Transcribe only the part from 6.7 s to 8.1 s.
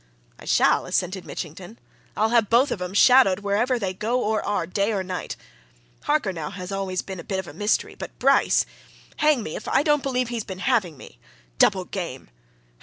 always been a bit of a mystery,